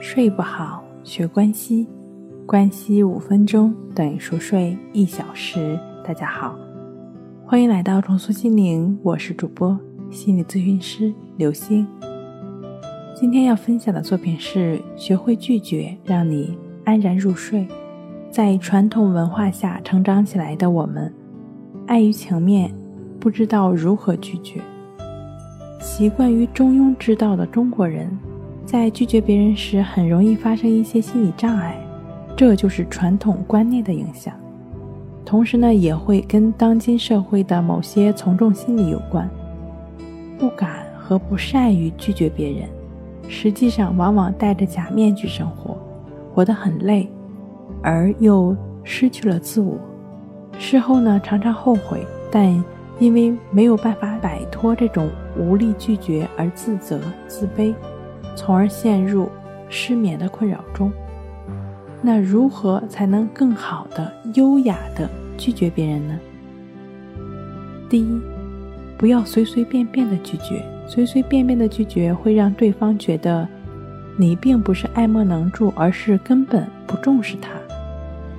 [0.00, 1.88] 睡不好，学关西，
[2.46, 5.78] 关西五分钟等于熟睡一小时。
[6.04, 6.54] 大家好，
[7.46, 9.78] 欢迎来到重塑心灵，我是主播
[10.10, 11.86] 心理咨询师刘星。
[13.14, 17.60] 今天要分享的作品是《学会拒绝，让你安然入睡》。
[18.30, 21.12] 在传统文化下成长起来的我们，
[21.86, 22.70] 碍于情面，
[23.18, 24.60] 不知道如何拒绝。
[25.80, 28.10] 习惯于中庸之道的中国人。
[28.70, 31.76] 在拒绝别人时，很容易发生一些心理障碍，
[32.36, 34.32] 这就是传统观念的影响。
[35.24, 39.28] 同时呢，也会跟当今社会的某些从众心理有关。
[40.38, 42.68] 不敢和不善于拒绝别人，
[43.26, 45.76] 实际上往往戴着假面具生活，
[46.32, 47.10] 活得很累，
[47.82, 49.76] 而又失去了自我。
[50.60, 52.64] 事后呢，常常后悔，但
[53.00, 57.74] 因为没有办法摆脱这种无力拒绝而自责、自卑。
[58.40, 59.28] 从而陷入
[59.68, 60.90] 失眠的困扰中。
[62.00, 66.18] 那如何才能更好的、优雅的拒绝别人呢？
[67.90, 68.18] 第一，
[68.96, 70.64] 不要随随便便的拒绝。
[70.86, 73.46] 随随便便的拒绝会让对方觉得
[74.16, 77.50] 你并不是爱莫能助，而是根本不重视他，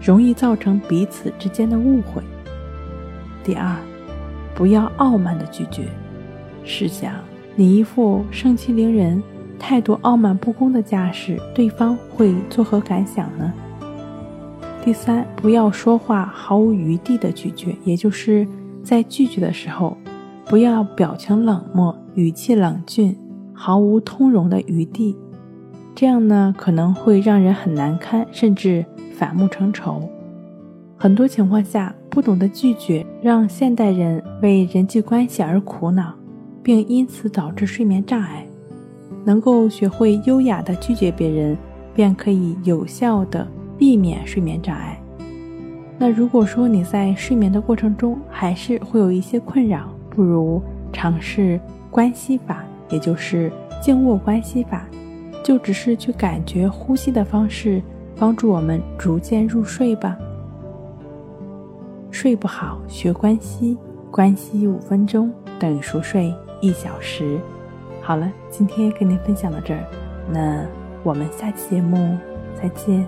[0.00, 2.22] 容易造成彼此之间的误会。
[3.44, 3.76] 第二，
[4.54, 5.84] 不要傲慢的拒绝。
[6.64, 7.12] 试想，
[7.54, 9.22] 你一副盛气凌人。
[9.62, 13.50] 态度傲慢不恭的架势，对方会作何感想呢？
[14.84, 18.46] 第三，不要说话毫无余地的拒绝，也就是
[18.82, 19.96] 在拒绝的时候，
[20.46, 23.16] 不要表情冷漠、语气冷峻、
[23.54, 25.16] 毫无通融的余地，
[25.94, 30.02] 这样呢可能会让人很难堪，甚至反目成仇。
[30.98, 36.12] 很多情况下，不懂得拒绝，让现代人为人际关系而苦恼，
[36.64, 38.44] 并因此导致睡眠障碍。
[39.24, 41.56] 能够学会优雅的拒绝别人，
[41.94, 43.46] 便可以有效的
[43.78, 45.00] 避免睡眠障碍。
[45.98, 50.60] 那如果说你在睡眠的过程中还是会有一些困扰，不如
[50.92, 51.60] 尝试
[51.90, 54.84] 关系法，也就是静卧关系法，
[55.44, 57.80] 就只是去感觉呼吸的方式，
[58.16, 60.18] 帮助我们逐渐入睡吧。
[62.10, 63.78] 睡不好学关系，
[64.10, 67.38] 关系五分钟等于熟睡一小时。
[68.02, 69.84] 好了，今天跟您分享到这儿，
[70.28, 70.66] 那
[71.04, 72.18] 我们下期节目
[72.60, 73.06] 再见。